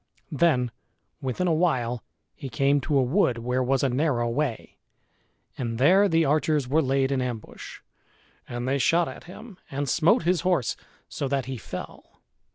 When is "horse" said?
10.41-10.75